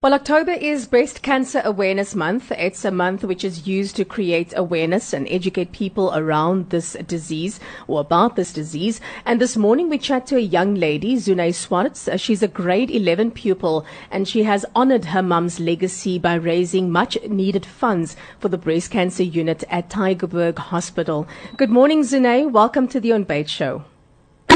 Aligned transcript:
Well, 0.00 0.14
October 0.14 0.52
is 0.52 0.86
Breast 0.86 1.22
Cancer 1.22 1.60
Awareness 1.64 2.14
Month. 2.14 2.52
It's 2.52 2.84
a 2.84 2.92
month 2.92 3.24
which 3.24 3.42
is 3.42 3.66
used 3.66 3.96
to 3.96 4.04
create 4.04 4.56
awareness 4.56 5.12
and 5.12 5.26
educate 5.28 5.72
people 5.72 6.14
around 6.14 6.70
this 6.70 6.92
disease 7.04 7.58
or 7.88 8.02
about 8.02 8.36
this 8.36 8.52
disease. 8.52 9.00
And 9.26 9.40
this 9.40 9.56
morning 9.56 9.90
we 9.90 9.98
chat 9.98 10.24
to 10.28 10.36
a 10.36 10.50
young 10.54 10.76
lady, 10.76 11.16
Zunay 11.16 11.52
Swartz. 11.52 12.06
Uh, 12.06 12.16
she's 12.16 12.44
a 12.44 12.46
grade 12.46 12.92
11 12.92 13.32
pupil 13.32 13.84
and 14.08 14.28
she 14.28 14.44
has 14.44 14.64
honored 14.72 15.06
her 15.06 15.20
mum's 15.20 15.58
legacy 15.58 16.16
by 16.16 16.34
raising 16.34 16.92
much 16.92 17.18
needed 17.26 17.66
funds 17.66 18.14
for 18.38 18.48
the 18.48 18.56
breast 18.56 18.92
cancer 18.92 19.24
unit 19.24 19.64
at 19.68 19.90
Tygerberg 19.90 20.58
Hospital. 20.58 21.26
Good 21.56 21.70
morning, 21.70 22.02
Zunay. 22.02 22.48
Welcome 22.48 22.86
to 22.86 23.00
the 23.00 23.10
On 23.10 23.26
Show. 23.46 23.82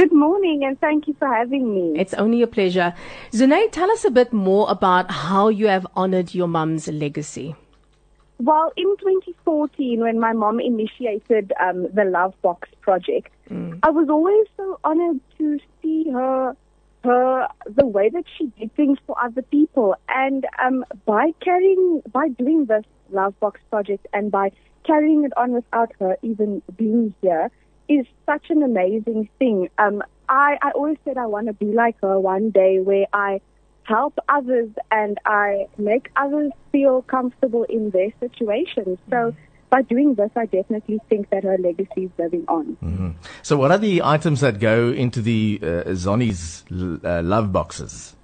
Good 0.02 0.12
morning 0.12 0.64
and 0.64 0.80
thank 0.80 1.06
you 1.06 1.14
for 1.16 1.32
having 1.32 1.72
me. 1.72 1.96
It's 1.96 2.12
only 2.14 2.42
a 2.42 2.48
pleasure. 2.48 2.92
Zunay, 3.30 3.70
tell 3.70 3.88
us 3.88 4.04
a 4.04 4.10
bit 4.10 4.32
more 4.32 4.68
about 4.68 5.08
how 5.12 5.48
you 5.48 5.68
have 5.68 5.86
honored 5.94 6.34
your 6.34 6.48
mum's 6.48 6.88
legacy. 6.88 7.54
Well, 8.40 8.72
in 8.76 8.96
2014, 8.98 10.00
when 10.00 10.18
my 10.18 10.32
mom 10.32 10.58
initiated 10.58 11.52
um, 11.60 11.86
the 11.94 12.02
Love 12.04 12.34
Box 12.42 12.68
project, 12.80 13.30
mm. 13.48 13.78
I 13.84 13.90
was 13.90 14.08
always 14.08 14.48
so 14.56 14.80
honored 14.82 15.20
to 15.38 15.60
see 15.80 16.10
her, 16.10 16.56
her, 17.04 17.46
the 17.72 17.86
way 17.86 18.08
that 18.08 18.24
she 18.36 18.46
did 18.58 18.74
things 18.74 18.98
for 19.06 19.14
other 19.22 19.42
people. 19.42 19.94
And 20.08 20.44
um, 20.66 20.84
by 21.06 21.30
carrying, 21.44 22.02
by 22.10 22.26
doing 22.30 22.64
this 22.64 22.82
Love 23.12 23.38
Box 23.38 23.60
project 23.70 24.08
and 24.12 24.32
by 24.32 24.50
carrying 24.84 25.22
it 25.22 25.32
on 25.36 25.52
without 25.52 25.92
her 26.00 26.16
even 26.22 26.60
being 26.76 27.14
here, 27.22 27.52
is 28.00 28.06
such 28.26 28.50
an 28.50 28.62
amazing 28.62 29.28
thing. 29.38 29.68
Um, 29.78 30.02
I, 30.28 30.58
I 30.62 30.70
always 30.72 30.98
said 31.04 31.18
I 31.18 31.26
want 31.26 31.46
to 31.48 31.52
be 31.52 31.66
like 31.66 31.96
her 32.00 32.18
one 32.18 32.50
day 32.50 32.80
where 32.80 33.06
I 33.12 33.40
help 33.84 34.18
others 34.28 34.70
and 34.90 35.18
I 35.26 35.66
make 35.76 36.10
others 36.16 36.52
feel 36.70 37.02
comfortable 37.02 37.64
in 37.64 37.90
their 37.90 38.12
situations. 38.20 38.98
So 39.10 39.16
mm-hmm. 39.16 39.38
by 39.70 39.82
doing 39.82 40.14
this, 40.14 40.30
I 40.36 40.46
definitely 40.46 41.00
think 41.08 41.30
that 41.30 41.44
her 41.44 41.58
legacy 41.58 42.04
is 42.04 42.10
living 42.18 42.44
on. 42.48 42.76
Mm-hmm. 42.82 43.10
So 43.42 43.56
what 43.56 43.70
are 43.70 43.78
the 43.78 44.02
items 44.02 44.40
that 44.40 44.60
go 44.60 44.90
into 44.90 45.20
the 45.20 45.58
uh, 45.62 45.66
Zonnie's 45.94 46.64
uh, 46.70 47.22
love 47.22 47.52
boxes? 47.52 48.14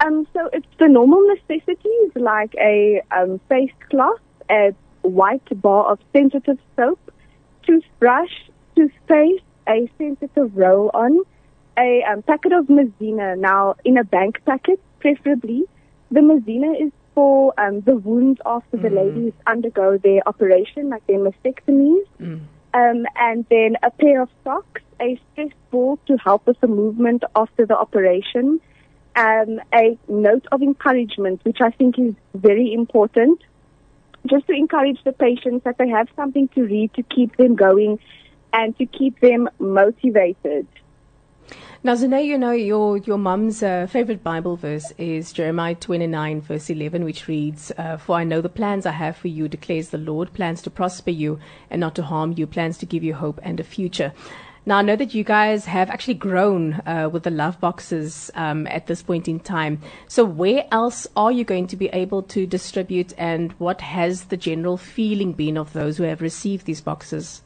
Um, 0.00 0.26
so 0.32 0.50
it's 0.52 0.66
the 0.78 0.88
normal 0.88 1.22
necessities 1.26 2.10
like 2.14 2.54
a 2.58 3.02
um, 3.10 3.40
face 3.48 3.72
cloth, 3.90 4.20
a 4.50 4.74
white 5.02 5.60
bar 5.60 5.90
of 5.92 5.98
sensitive 6.12 6.58
soap, 6.76 6.98
toothbrush, 7.62 8.32
toothpaste, 8.76 9.42
a 9.68 9.90
sensitive 9.98 10.56
roll 10.56 10.90
on, 10.94 11.20
a 11.78 12.02
um, 12.04 12.22
packet 12.22 12.52
of 12.52 12.66
Mazina 12.66 13.38
now 13.38 13.74
in 13.84 13.98
a 13.98 14.04
bank 14.04 14.40
packet, 14.44 14.80
preferably. 15.00 15.64
The 16.10 16.20
Mazina 16.20 16.86
is 16.86 16.92
for 17.14 17.52
um, 17.58 17.80
the 17.80 17.96
wounds 17.96 18.40
after 18.46 18.76
mm. 18.76 18.82
the 18.82 18.90
ladies 18.90 19.32
undergo 19.46 19.98
their 19.98 20.26
operation, 20.26 20.90
like 20.90 21.06
their 21.06 21.18
mastectomies. 21.18 22.04
Mm. 22.20 22.40
Um, 22.74 23.06
and 23.16 23.46
then 23.48 23.76
a 23.82 23.90
pair 23.90 24.20
of 24.20 24.28
socks, 24.44 24.82
a 25.00 25.18
stress 25.32 25.50
ball 25.70 25.98
to 26.06 26.16
help 26.18 26.46
with 26.46 26.60
the 26.60 26.66
movement 26.66 27.24
after 27.34 27.64
the 27.64 27.76
operation, 27.76 28.60
um, 29.16 29.60
a 29.74 29.98
note 30.08 30.46
of 30.52 30.60
encouragement, 30.60 31.40
which 31.44 31.58
I 31.62 31.70
think 31.70 31.98
is 31.98 32.14
very 32.34 32.74
important, 32.74 33.40
just 34.26 34.46
to 34.48 34.52
encourage 34.52 35.02
the 35.04 35.12
patients 35.12 35.64
that 35.64 35.78
they 35.78 35.88
have 35.88 36.08
something 36.16 36.48
to 36.48 36.64
read 36.64 36.92
to 36.94 37.02
keep 37.02 37.36
them 37.38 37.56
going 37.56 37.98
and 38.56 38.76
to 38.78 38.86
keep 38.86 39.20
them 39.20 39.48
motivated. 39.58 40.66
Now, 41.84 41.94
Zane, 41.94 42.24
you 42.24 42.38
know, 42.38 42.52
your, 42.52 42.96
your 42.96 43.18
mum's 43.18 43.62
uh, 43.62 43.86
favorite 43.86 44.24
Bible 44.24 44.56
verse 44.56 44.92
is 44.98 45.32
Jeremiah 45.32 45.76
29, 45.76 46.40
verse 46.40 46.68
11, 46.70 47.04
which 47.04 47.28
reads, 47.28 47.70
uh, 47.78 47.98
For 47.98 48.16
I 48.16 48.24
know 48.24 48.40
the 48.40 48.48
plans 48.48 48.86
I 48.86 48.92
have 48.92 49.16
for 49.16 49.28
you, 49.28 49.46
declares 49.46 49.90
the 49.90 49.98
Lord, 49.98 50.32
plans 50.32 50.62
to 50.62 50.70
prosper 50.70 51.10
you 51.10 51.38
and 51.70 51.78
not 51.78 51.94
to 51.96 52.02
harm 52.02 52.34
you, 52.36 52.46
plans 52.46 52.78
to 52.78 52.86
give 52.86 53.04
you 53.04 53.14
hope 53.14 53.38
and 53.42 53.60
a 53.60 53.62
future. 53.62 54.12
Now, 54.64 54.78
I 54.78 54.82
know 54.82 54.96
that 54.96 55.14
you 55.14 55.22
guys 55.22 55.66
have 55.66 55.90
actually 55.90 56.14
grown 56.14 56.82
uh, 56.86 57.08
with 57.12 57.22
the 57.22 57.30
love 57.30 57.60
boxes 57.60 58.32
um, 58.34 58.66
at 58.66 58.88
this 58.88 59.02
point 59.02 59.28
in 59.28 59.38
time. 59.38 59.80
So, 60.08 60.24
where 60.24 60.66
else 60.72 61.06
are 61.14 61.30
you 61.30 61.44
going 61.44 61.68
to 61.68 61.76
be 61.76 61.86
able 61.90 62.22
to 62.24 62.48
distribute, 62.48 63.12
and 63.16 63.52
what 63.60 63.80
has 63.82 64.24
the 64.24 64.36
general 64.36 64.76
feeling 64.76 65.34
been 65.34 65.56
of 65.56 65.72
those 65.72 65.98
who 65.98 66.02
have 66.02 66.20
received 66.20 66.66
these 66.66 66.80
boxes? 66.80 67.42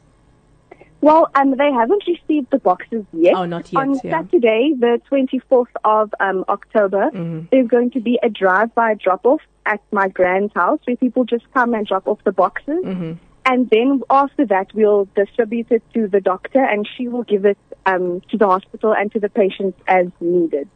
Well, 1.01 1.29
um, 1.33 1.57
they 1.57 1.71
haven't 1.71 2.03
received 2.07 2.51
the 2.51 2.59
boxes 2.59 3.05
yet. 3.11 3.33
Oh, 3.35 3.45
not 3.45 3.71
yet. 3.73 3.79
On 3.79 3.99
yeah. 4.03 4.11
Saturday, 4.11 4.73
the 4.79 5.01
24th 5.11 5.65
of 5.83 6.13
um, 6.19 6.45
October, 6.47 7.09
mm-hmm. 7.09 7.47
there's 7.51 7.67
going 7.67 7.91
to 7.91 7.99
be 7.99 8.19
a 8.21 8.29
drive-by 8.29 8.95
drop-off 8.95 9.41
at 9.65 9.81
my 9.91 10.07
grand's 10.07 10.53
house 10.53 10.79
where 10.85 10.95
people 10.95 11.23
just 11.25 11.51
come 11.53 11.73
and 11.73 11.87
drop 11.87 12.07
off 12.07 12.19
the 12.23 12.31
boxes. 12.31 12.83
Mm-hmm. 12.85 13.13
And 13.45 13.69
then 13.71 14.01
after 14.09 14.45
that, 14.45 14.67
we'll 14.75 15.07
distribute 15.15 15.71
it 15.71 15.83
to 15.95 16.07
the 16.07 16.21
doctor 16.21 16.63
and 16.63 16.87
she 16.95 17.07
will 17.07 17.23
give 17.23 17.45
it 17.45 17.57
um, 17.87 18.21
to 18.29 18.37
the 18.37 18.45
hospital 18.45 18.93
and 18.93 19.11
to 19.13 19.19
the 19.19 19.29
patients 19.29 19.79
as 19.87 20.07
needed. 20.19 20.69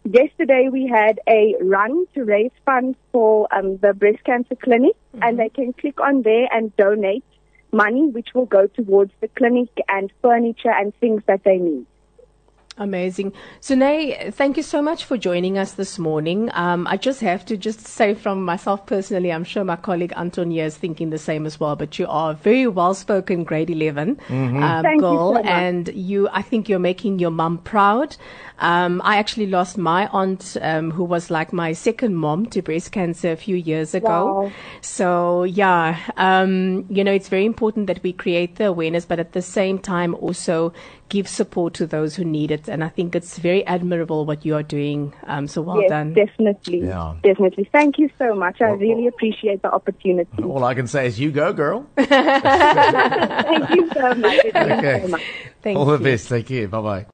Yesterday 0.09 0.69
we 0.71 0.87
had 0.87 1.19
a 1.29 1.57
run 1.61 2.07
to 2.15 2.23
raise 2.23 2.53
funds 2.65 2.97
for 3.11 3.49
um, 3.53 3.79
the 3.79 3.93
breast 3.93 4.23
cancer 4.23 4.55
clinic, 4.55 4.93
mm-hmm. 5.13 5.23
and 5.25 5.37
they 5.37 5.49
can 5.49 5.73
click 5.73 5.99
on 6.01 6.23
there 6.23 6.47
and 6.53 6.75
donate 6.77 7.25
money, 7.73 8.07
which 8.07 8.29
will 8.33 8.47
go 8.47 8.69
towards 8.69 9.11
the 9.21 9.27
clinic 9.27 9.69
and 9.89 10.13
furniture 10.23 10.71
and 10.71 10.95
things 11.01 11.23
that 11.27 11.43
they 11.43 11.57
need. 11.57 11.87
Amazing. 12.79 13.33
Zunay, 13.63 14.35
thank 14.35 14.59
you 14.59 14.63
so 14.63 14.83
much 14.83 15.07
for 15.07 15.17
joining 15.17 15.57
us 15.57 15.73
this 15.73 15.99
morning. 15.99 16.51
Um, 16.53 16.87
I 16.87 16.99
just 16.99 17.21
have 17.23 17.43
to 17.47 17.57
just 17.57 17.87
say 17.87 18.13
from 18.13 18.45
myself 18.45 18.85
personally, 18.85 19.33
I'm 19.33 19.45
sure 19.45 19.65
my 19.65 19.77
colleague 19.77 20.13
Antonia 20.15 20.67
is 20.67 20.77
thinking 20.77 21.09
the 21.09 21.17
same 21.17 21.47
as 21.47 21.59
well, 21.59 21.75
but 21.75 21.99
you 21.99 22.07
are 22.07 22.33
a 22.33 22.35
very 22.35 22.67
well-spoken 22.67 23.45
grade 23.45 23.71
11 23.71 24.17
mm-hmm. 24.17 24.63
um, 24.63 24.99
girl, 24.99 25.39
you 25.39 25.43
so 25.43 25.49
and 25.49 25.89
you, 25.95 26.29
I 26.31 26.43
think 26.43 26.69
you're 26.69 26.79
making 26.79 27.19
your 27.19 27.31
mum 27.31 27.59
proud. 27.59 28.15
Um, 28.59 29.01
I 29.05 29.17
actually 29.17 29.47
lost 29.47 29.79
my 29.79 30.09
aunt, 30.09 30.59
um, 30.61 30.91
who 30.91 31.05
was 31.05 31.31
like 31.31 31.55
my 31.55 31.73
second 31.73 32.17
mom 32.17 32.45
to 32.47 32.61
breast 32.61 32.93
cancer 32.93 33.33
a 33.33 33.37
few 33.37 33.57
years 33.57 33.95
ago. 33.95 34.43
Wow. 34.43 34.53
So 34.83 35.45
yeah, 35.45 35.99
um, 36.19 36.85
you 36.91 37.05
know, 37.05 37.13
it's 37.13 37.29
very 37.29 37.47
important 37.47 37.87
that 37.87 38.03
we 38.03 38.13
create 38.13 38.57
the 38.57 38.67
awareness, 38.67 39.07
but 39.07 39.19
at 39.19 39.33
the 39.33 39.43
same 39.43 39.79
time 39.79 40.15
also 40.17 40.75
give 41.09 41.29
support 41.29 41.75
to 41.75 41.87
those 41.87 42.17
who 42.17 42.25
need 42.25 42.51
it. 42.51 42.66
And 42.69 42.83
I 42.85 42.89
think 42.89 43.15
it's 43.15 43.39
very 43.39 43.65
admirable 43.67 44.25
what 44.27 44.45
you 44.45 44.55
are 44.55 44.63
doing. 44.63 45.13
Um, 45.25 45.47
so 45.47 45.63
well 45.63 45.81
yes, 45.81 45.91
done. 45.91 46.15
Definitely. 46.15 46.87
Yeah. 46.87 47.15
Definitely. 47.23 47.69
Thank 47.73 47.99
you 47.99 48.11
so 48.19 48.35
much. 48.35 48.61
I 48.61 48.71
really 48.71 49.07
appreciate 49.07 49.63
the 49.63 49.71
opportunity. 49.73 50.43
All 50.43 50.65
I 50.65 50.75
can 50.75 50.87
say 50.87 51.07
is 51.07 51.19
you 51.19 51.31
go, 51.31 51.53
girl. 51.53 51.87
Thank 51.97 52.11
you 53.71 53.91
so 53.95 54.15
much. 54.15 54.45
okay. 54.55 55.01
So 55.03 55.09
much. 55.09 55.23
All 55.67 55.85
the 55.87 55.99
best. 55.99 56.29
Thank 56.29 56.51
you. 56.51 56.69
Bye 56.69 56.81
bye. 56.81 57.07